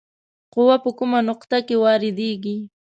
[0.53, 2.57] قوه په کومه نقطه کې واردیږي؟